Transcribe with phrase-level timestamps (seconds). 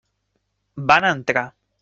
[0.93, 1.47] Van entrar.